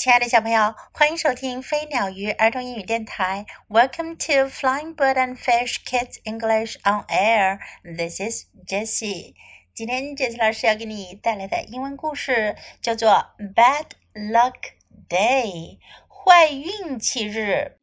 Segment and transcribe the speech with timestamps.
[0.00, 3.44] 亲爱的小朋友，欢迎收听飞鸟鱼儿童英语电台。
[3.68, 7.58] Welcome to Flying Bird and Fish Kids English on Air.
[7.82, 9.34] This is Jessie.
[9.74, 14.74] 今天 Jessie 老师要给你带来的英文故事叫做《Bad Luck
[15.08, 17.78] Day》坏运气日。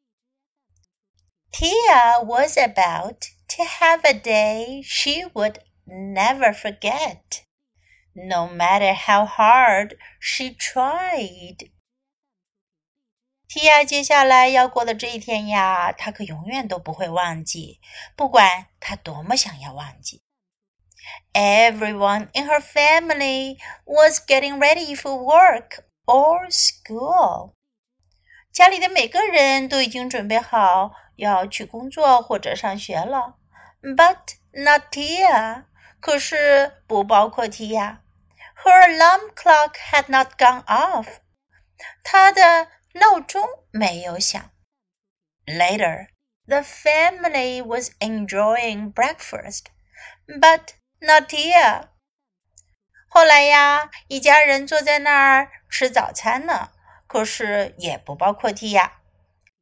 [1.52, 3.20] Tia was about
[3.50, 7.42] to have a day she would never forget,
[8.14, 11.70] no matter how hard she tried.
[13.48, 17.80] 提亚接下来要过的这一天呀，他可永远都不会忘记，
[18.16, 20.24] 不管他多么想要忘记。
[21.34, 27.54] Everyone in her family was getting ready for work or school.
[28.52, 33.36] 家里的每个人都已经准备好要去工作或者上学了，
[33.82, 35.66] But not Tia.
[36.00, 38.02] 可是不包括提亚。
[38.64, 41.08] Her alarm clock had not gone off.
[42.04, 44.52] 她的 闹钟没有响。
[45.46, 46.08] Later,
[46.46, 49.66] the family was enjoying breakfast,
[50.28, 51.90] but not Tia.
[53.10, 56.72] 后来呀，一家人坐在那儿吃早餐呢，
[57.08, 59.02] 可是也不包括蒂亚。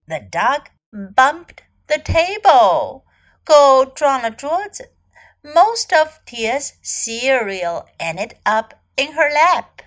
[0.07, 3.03] The dog bumped the table.
[3.43, 4.95] 狗撞了桌子。
[5.41, 9.83] Most of Tia's cereal ended up in her lap.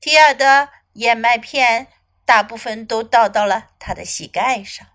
[0.00, 1.88] 提亚的燕麦片
[2.30, 4.86] 大部分都倒到了她的膝盖上。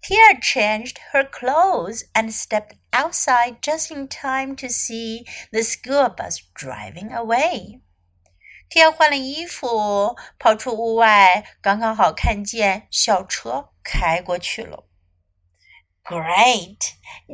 [0.00, 6.38] Tia changed her clothes and stepped outside just in time to see the school bus
[6.54, 7.80] driving away.
[8.70, 14.84] Tia 换了衣服，跑出屋外，刚刚好看见校车开过去了。
[16.04, 16.92] Great,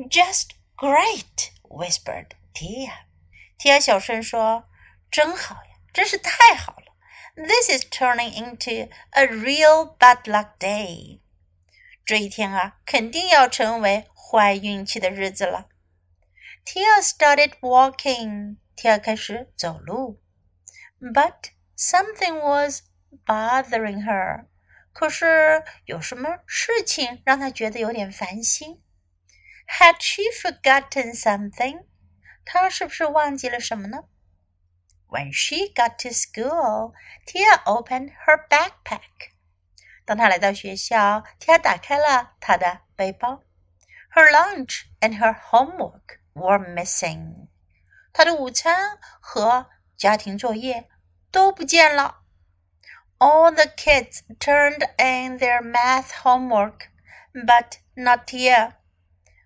[0.09, 2.93] just great, whispered Tia.
[3.59, 6.78] Tia 小声说：“真好呀，真是太好了。””
[7.39, 11.21] This is turning into a real bad luck day.
[12.05, 15.69] 这一天啊，肯定要成为坏运气的日子了。
[16.65, 18.57] Tia started walking.
[18.77, 20.21] Tia 开始走路，
[21.01, 22.83] but something was
[23.25, 24.47] bothering her.
[24.93, 28.83] 可是有什么事情让她觉得有点烦心？
[29.69, 31.85] Had she forgotten something?
[32.45, 34.05] 她是不是忘记了什么呢
[35.09, 36.93] ？when she got to school,
[37.27, 39.33] Tia opened her backpack.
[40.05, 43.43] 当她来到学校，Tia 打开了她的背包。
[44.13, 47.49] Her lunch and her homework were missing.
[48.13, 50.89] 她的午餐和家庭作业
[51.31, 52.23] 都不见了。
[53.19, 56.89] All the kids turned in their math homework,
[57.33, 58.75] but not Tia.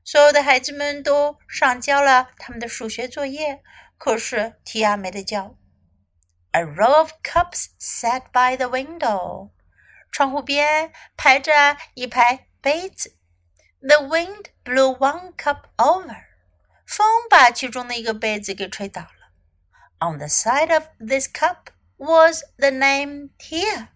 [0.05, 3.63] 所有的孩子们都上交了他们的数学作业，
[4.03, 5.57] 可是提亚没得交。
[6.53, 9.51] A row of cups sat by the window，
[10.11, 13.17] 窗户边排着一排杯子。
[13.81, 16.25] The wind blew one cup over，
[16.87, 19.11] 风把其中的一个杯子给吹倒了。
[20.01, 23.89] On the side of this cup was the name Tia。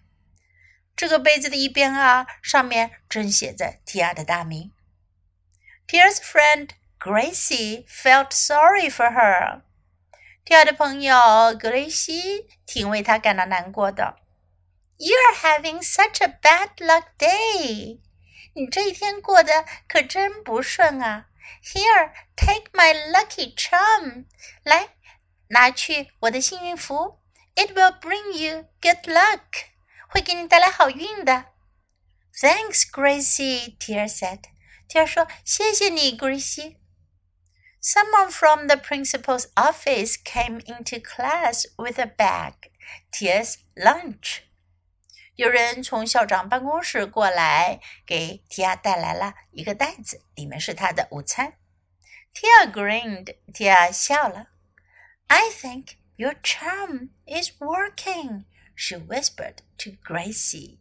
[0.95, 4.73] 这个杯子的一边啊，上面正写着 Tia 的大名。
[5.89, 9.63] Tia's friend Gracie felt sorry for her.
[10.48, 11.14] 提亚的朋友
[11.60, 14.16] 格雷西挺为他感到难过的。
[14.96, 18.00] You are having such a bad luck day.
[18.54, 21.26] 你这一天过得可真不顺啊
[21.66, 24.28] ！Here, take my lucky charm.
[24.64, 24.96] 来，
[25.50, 27.20] 拿去我的幸运符。
[27.56, 29.42] It will bring you good luck.
[30.08, 31.44] 会给你带来好运的。
[32.34, 33.78] Thanks, Gracie.
[33.78, 34.44] Tia said.
[34.88, 36.78] Tia 说：“谢谢你，格雷西。”
[37.87, 42.55] Someone from the principal's office came into class with a bag,
[43.11, 44.43] Tia's lunch.
[45.35, 51.55] 有人从校长办公室过来，给提亚带来了一个袋子，里面是他的午餐。
[52.35, 53.35] Tia grinned.
[53.53, 54.49] Tia 笑了。
[55.27, 58.45] I think your charm is working,
[58.77, 60.79] she whispered to Gracie.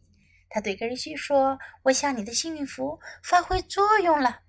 [0.48, 4.42] 她对格瑞西说：“我想你的幸运符发挥作用了。””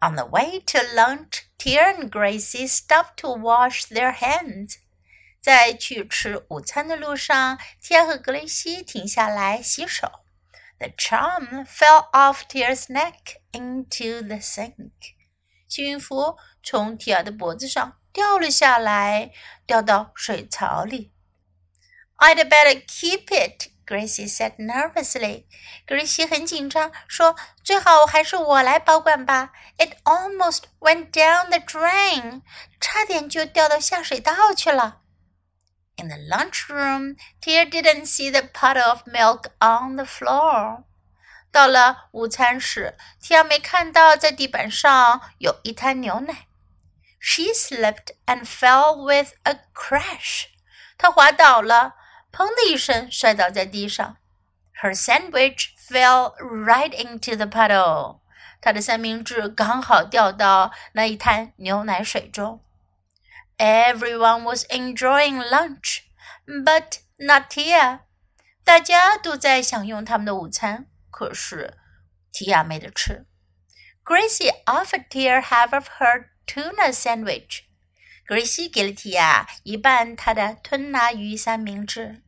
[0.00, 4.76] On the way to lunch, Tia and Gracie stopped to wash their hands.
[5.40, 10.24] 在去吃午餐的路上，Tia 和格雷西停下来洗手。
[10.78, 14.90] The charm fell off Tia's neck into the sink.
[15.68, 19.32] 幸运符从 Tia 的脖子上掉了下来，
[19.66, 21.12] 掉到水槽里。
[22.16, 25.44] I'd better keep it, Gracie said nervously.
[25.86, 29.52] 格瑞西很紧张，说：“最好还是我来保管吧。
[29.76, 32.42] It almost went down the drain，
[32.80, 35.02] 差点就掉到下水道去了。”
[35.96, 40.84] In the lunchroom, Tia didn't see the pot of milk on the floor.
[41.52, 46.48] 到了午餐时，提亚没看到在地板上有一滩牛奶。
[47.20, 50.46] She slipped and fell with a crash.
[50.98, 51.94] 她滑倒了，
[52.32, 54.16] 砰的一声摔倒在地上。
[54.82, 58.20] Her sandwich fell right into the puddle.
[58.60, 62.62] 她的三明治刚好掉到那一滩牛奶水中。
[63.56, 66.00] Everyone was enjoying lunch,
[66.46, 68.00] but not Tia.
[68.64, 71.78] 大家都在享用他们的午餐，可是
[72.32, 73.26] 提亚没得吃。
[74.04, 77.64] Gracie offered Tia half of her tuna sandwich.
[78.28, 82.22] Gracie 给了提亚一半她的吞拿鱼三明治。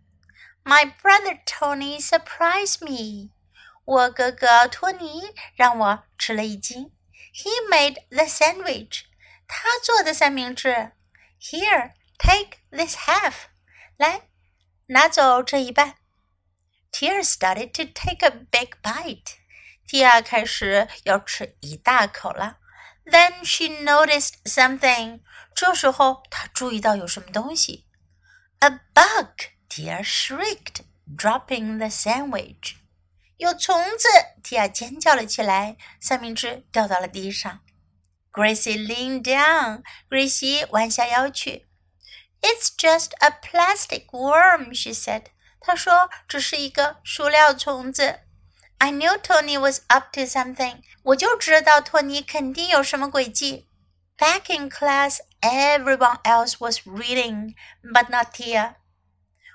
[0.65, 3.31] My brother Tony surprised me.
[3.85, 5.23] 我哥哥托尼
[5.55, 6.93] 让我吃了一惊。
[7.33, 9.03] He made the sandwich.
[9.47, 10.93] 他做的三明治。
[11.41, 13.45] here, take this half.
[13.97, 14.23] 来，
[14.87, 15.95] 拿走这一半。
[16.91, 19.37] Tia started to take a big bite.
[19.87, 22.59] Tia 开始要吃一大口了。
[23.06, 25.22] Then she noticed something.
[25.56, 27.88] 这时候她注意到有什么东西。
[28.60, 29.50] A bug!
[29.70, 30.82] Tia shrieked,
[31.18, 32.76] dropping the sandwich.
[33.38, 34.08] 有虫子
[34.44, 37.62] ！Tia 尖叫了起来，三明治掉到了地上。
[38.32, 39.82] Gracie leaned down.
[40.10, 41.68] Gracie 弯下腰去。
[42.42, 45.26] It's just a plastic worm, she said.
[45.60, 48.22] 她说这是一个塑料虫子。
[48.81, 50.83] I knew Tony was up to something.
[51.03, 53.69] 我就知道托尼肯定有什么诡计。
[54.19, 58.77] Back in class, everyone else was reading, but not Tia.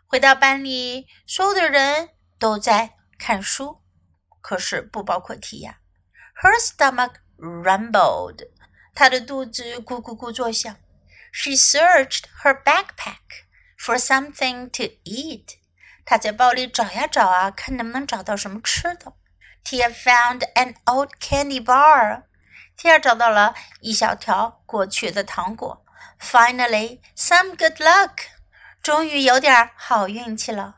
[0.08, 3.82] 回到班里，所有的人都在看书，
[4.42, 5.76] 可是不包括 Tia.
[6.42, 8.50] Her stomach rumbled.
[8.94, 10.76] 她的肚子咕咕咕作响。
[11.32, 13.46] She searched her backpack
[13.78, 15.58] for something to eat。
[16.06, 19.14] 她在包里找呀找啊，看能不能找到什么吃的。
[19.64, 25.86] Tia found an old candy bar。Tia 找到了一小条过去的糖果。
[26.20, 28.12] Finally, some good luck。
[28.82, 30.78] 终于有点好运气了。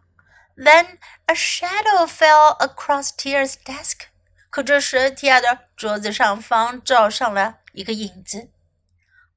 [0.58, 4.08] Then a shadow fell across Tia's desk。
[4.50, 8.52] 可这时，Tia 的桌子上方照上了一个影子。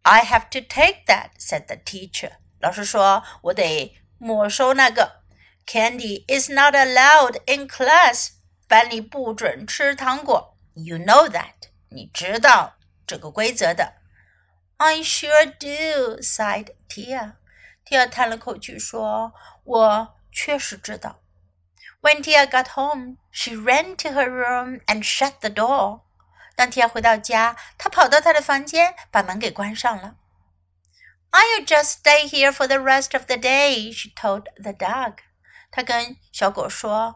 [0.02, 2.32] I have to take that," said the teacher.
[2.60, 5.19] 老师说：“我得没收那个。
[5.66, 8.30] Candy is not allowed in class.
[8.68, 10.56] 班里不准吃糖果。
[10.74, 11.70] You know that.
[11.88, 12.76] 你知道
[13.06, 13.94] 这个规则的。
[14.76, 17.34] I sure do," sighed Tia.
[17.84, 21.20] Tia 叹了口气说：“我确实知道。”
[22.02, 26.02] When Tia got home, she ran to her room and shut the door.
[26.54, 30.16] 当提亚回到家，他跑到他的房间，把门给关上了。
[31.30, 35.18] I'll just stay here for the rest of the day, she told the dog.
[35.71, 37.15] 他跟小狗说：“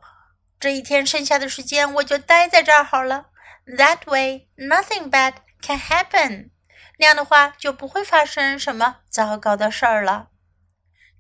[0.60, 3.28] 这一天剩下的时间，我就待在这儿好了。
[3.68, 6.52] That way, nothing bad can happen.
[6.98, 10.30] 那样的话，就不会发生什么糟糕的事儿了。”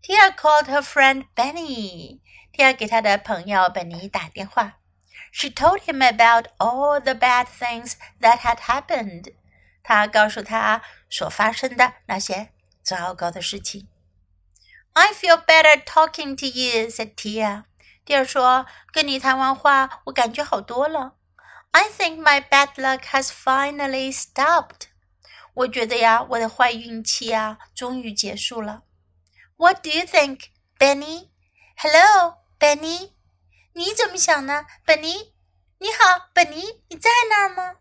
[0.01, 2.21] Tia called her friend Benny.
[2.53, 4.77] Tia 给她的朋友本尼打电话。
[5.37, 9.33] she told him about all the bad things that had happened.
[9.83, 13.89] 她告诉他所发生的那些糟糕的事情。
[14.94, 17.64] I feel better talking to you," said Tia.
[18.04, 21.14] 蒂尔说：“跟你谈完话，我感觉好多了。
[21.70, 24.88] I think my bad luck has finally stopped.
[25.54, 28.82] 我觉得呀，我的坏运气呀，终于结束了。
[29.56, 30.46] What do you think,
[30.78, 31.28] Benny?
[31.76, 33.12] Hello, Benny.
[33.74, 35.32] 你怎么想呢，本尼？
[35.78, 37.76] 你好，本尼，你在那儿吗？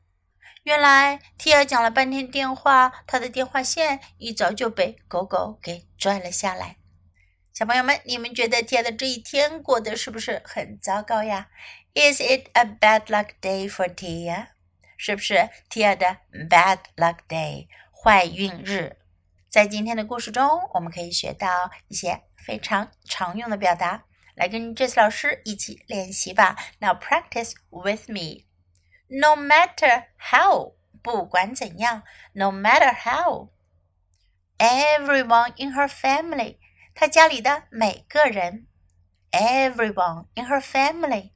[0.63, 6.77] 原来提尔讲了半天电话，他的电话线一早就被狗狗给拽了下来。
[7.54, 11.50] 小朋友们，你们觉得提尔的这一天过得是不是很糟糕呀
[11.94, 14.48] ？Is it a bad luck day for Tia？
[14.96, 16.16] 是不是提尔的
[16.50, 18.96] bad luck day 坏运日？
[19.48, 24.02] 在今天的故事中，我们可以学到一些非常常用的表达。
[24.34, 26.56] 来跟 Jess 老师一起练习吧。
[26.80, 28.46] Now practice with me.
[29.06, 33.50] No matter how，不管怎样，No matter how。
[34.58, 36.56] Everyone in her family，
[36.93, 38.67] 她家里的每个人。
[39.31, 41.31] Everyone in her family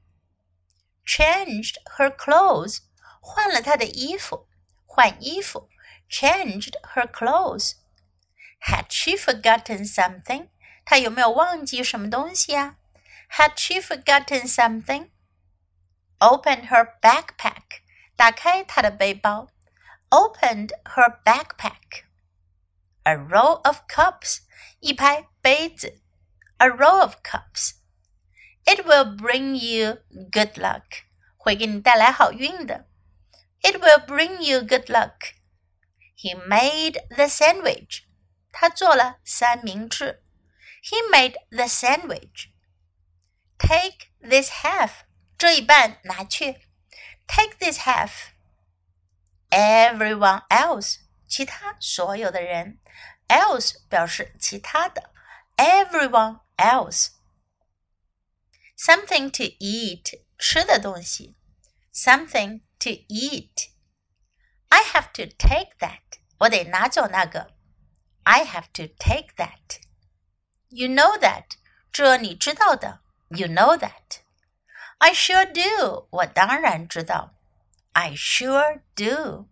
[1.06, 2.80] changed her clothes，
[3.22, 4.48] 换了她的衣服，
[4.86, 5.70] 换衣服。
[6.10, 7.74] Changed her clothes.
[8.68, 10.50] Had she forgotten something？
[10.86, 12.78] 她有没有忘记什么东西呀？
[13.32, 15.10] had she forgotten something?
[16.20, 17.82] Open her backpack.
[18.16, 19.50] 打开她的背包。
[20.10, 22.04] Opened her backpack.
[23.04, 24.42] A row of cups.
[24.80, 26.04] 一排杯子。
[26.64, 27.74] a row of cups.
[28.66, 29.98] It will bring you
[30.32, 31.04] good luck.
[31.36, 32.88] 会给你带来好运的。
[33.62, 35.34] It will bring you good luck.
[36.16, 38.04] He made the sandwich.
[38.54, 40.24] 他做了三明治。
[40.82, 42.48] He made the sandwich.
[43.58, 44.92] Take this half.
[45.38, 46.62] 这一半拿去。
[47.28, 48.12] Take this half.
[49.50, 51.00] Everyone else.
[51.28, 52.80] 其他所有的人。
[53.28, 55.12] Else 表示其他的。
[55.58, 57.10] Everyone else.
[58.78, 60.22] Something to eat.
[60.38, 61.36] 吃的东西。
[61.94, 63.70] Something to eat.
[64.70, 66.02] I have to take that.
[66.40, 67.54] 我得拿走那个。
[68.24, 69.82] I have to take that.
[70.70, 71.58] You know that.
[71.92, 73.02] 这你知道的。
[73.30, 74.22] You know that.
[74.98, 76.08] I sure do.
[76.10, 77.36] 我当然知道。
[77.94, 79.48] I sure do.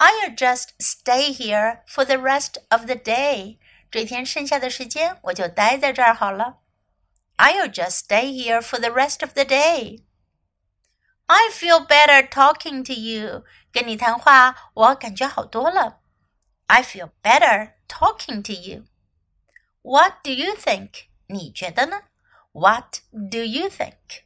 [0.00, 3.58] I'll just stay here for the rest of the day.
[3.90, 6.58] 这天剩下的时间我就待在这儿好了。
[7.36, 10.02] I'll just stay here for the rest of the day.
[11.26, 13.44] I feel better talking to you.
[13.72, 16.00] 跟你谈话，我感觉好多了。
[16.66, 18.84] I feel better talking to you.
[19.82, 21.06] What do you think?
[21.26, 22.02] 你觉得呢？
[22.52, 24.24] What do you think?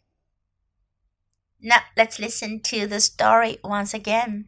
[1.59, 4.47] Now let's listen to the story once again.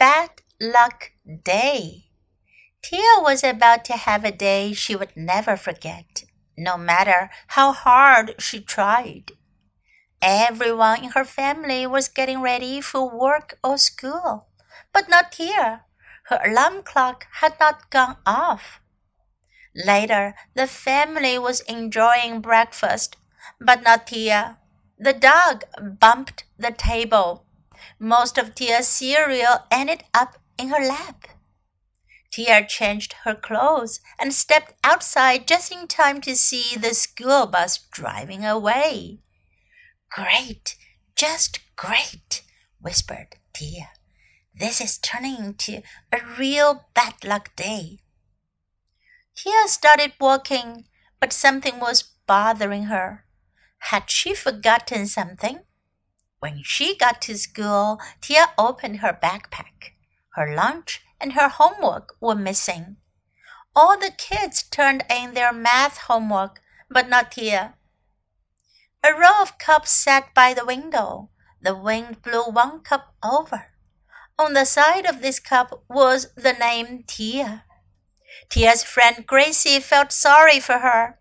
[0.00, 1.12] Bad Luck
[1.44, 2.06] Day.
[2.80, 6.24] Tia was about to have a day she would never forget,
[6.56, 9.32] no matter how hard she tried.
[10.22, 14.48] Everyone in her family was getting ready for work or school,
[14.90, 15.84] but not Tia.
[16.30, 18.80] Her alarm clock had not gone off.
[19.74, 23.18] Later, the family was enjoying breakfast,
[23.60, 24.56] but not Tia.
[24.98, 25.64] The dog
[26.00, 27.44] bumped the table.
[27.98, 31.26] Most of Tia's cereal ended up in her lap.
[32.30, 37.78] Tia changed her clothes and stepped outside just in time to see the school bus
[37.90, 39.18] driving away.
[40.10, 40.76] Great,
[41.16, 42.42] just great,
[42.80, 43.90] whispered Tia.
[44.54, 45.82] This is turning into
[46.12, 47.98] a real bad luck day.
[49.36, 50.84] Tia started walking,
[51.18, 53.24] but something was bothering her.
[53.84, 55.60] Had she forgotten something?
[56.40, 59.92] When she got to school, Tia opened her backpack.
[60.34, 62.96] Her lunch and her homework were missing.
[63.76, 67.74] All the kids turned in their math homework, but not Tia.
[69.04, 71.30] A row of cups sat by the window.
[71.62, 73.66] The wind blew one cup over.
[74.38, 77.64] On the side of this cup was the name Tia.
[78.48, 81.18] Tia's friend Gracie felt sorry for her.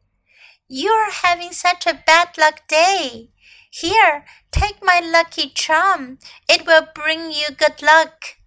[0.69, 3.31] You're having such a bad luck day.
[3.69, 6.17] Here, take my lucky charm.
[6.47, 8.37] It will bring you good luck.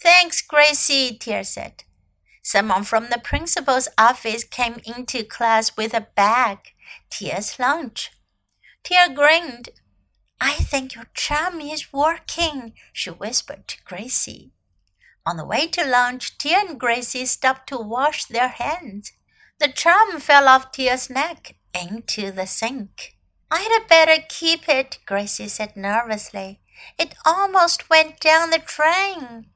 [0.00, 1.84] Thanks, Gracie, Tia said.
[2.42, 6.58] Someone from the principal's office came into class with a bag,
[7.10, 8.10] Tia's lunch.
[8.82, 9.70] Tia grinned.
[10.40, 14.52] I think your charm is working, she whispered to Gracie.
[15.24, 19.12] On the way to lunch, Tia and Gracie stopped to wash their hands.
[19.58, 23.16] The charm fell off Tia's neck into the sink.
[23.50, 26.60] I'd better keep it, Gracie said nervously.
[26.98, 29.46] It almost went down the drain.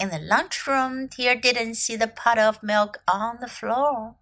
[0.00, 4.16] In the lunchroom, Tia didn't see the pot of milk on the floor.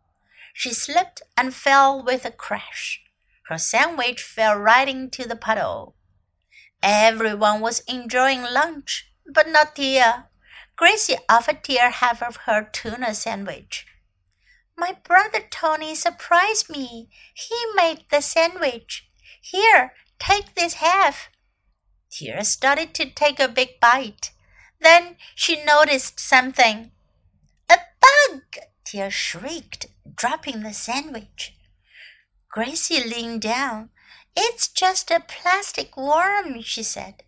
[0.53, 3.03] She slipped and fell with a crash.
[3.49, 5.97] Her sandwich fell right into the puddle.
[6.83, 10.29] Everyone was enjoying lunch, but not Tia.
[10.77, 13.87] Gracie offered Tia half of her tuna sandwich.
[14.81, 17.11] My brother Tony surprised me.
[17.35, 19.07] He made the sandwich.
[19.43, 21.29] Here, take this half.
[22.11, 24.31] Tia started to take a big bite.
[24.81, 26.93] Then she noticed something.
[27.69, 28.43] A bug!
[28.87, 31.55] Tia shrieked, dropping the sandwich.
[32.49, 33.91] Gracie leaned down.
[34.35, 37.23] It's just a plastic worm, she said.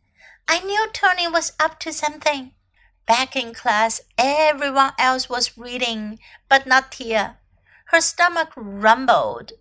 [0.49, 2.53] I knew Tony was up to something.
[3.07, 6.19] Back in class, everyone else was reading,
[6.49, 7.37] but not Tia.
[7.93, 9.53] Her stomach rumbled.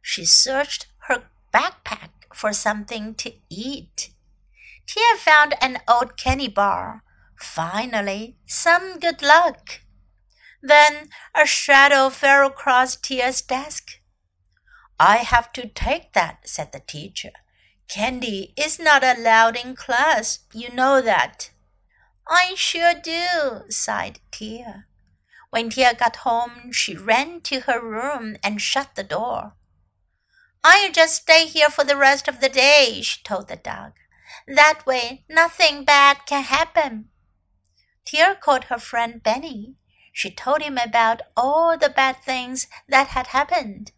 [0.00, 4.12] She searched her backpack for something to eat.
[4.86, 7.02] Tia found an old candy bar.
[7.36, 9.80] Finally, some good luck.
[10.62, 14.00] Then a shadow fell across Tia's desk.
[15.00, 17.32] I have to take that, said the teacher.
[17.88, 20.40] Candy is not allowed in class.
[20.54, 21.50] You know that.
[22.28, 24.86] I sure do, sighed Tia.
[25.50, 29.54] When Tia got home, she ran to her room and shut the door.
[30.62, 33.92] I'll just stay here for the rest of the day, she told the dog.
[34.46, 37.08] That way, nothing bad can happen.
[38.04, 39.74] Tia called her friend Benny.
[40.12, 43.92] She told him about all the bad things that had happened.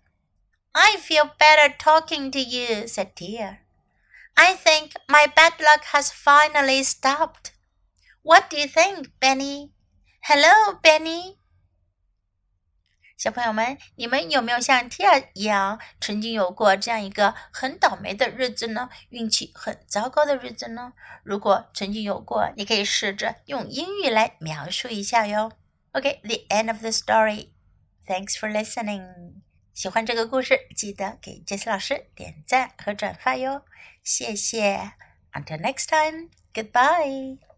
[0.74, 3.58] I feel better talking to you, said Tia.
[4.36, 7.52] I think my bad luck has finally stopped.
[8.22, 9.72] What do you think, Benny?
[10.22, 11.38] Hello, Benny.
[13.22, 18.90] 小朋友们，你们有没有像 Tia 一样，曾经有过这样一个很倒霉的日子呢？
[19.10, 20.92] 运气很糟糕的日子呢？
[21.22, 25.52] 如果曾经有过，你可以试着用英语来描述一下哟。
[25.92, 27.50] OK，the end of the story.
[28.08, 29.34] Thanks for listening.
[29.72, 33.62] 喜欢这个故事，记得给杰西老师点赞和转发哟。
[34.02, 34.94] 谢谢。
[35.32, 36.30] Until next time.
[36.52, 37.51] Goodbye.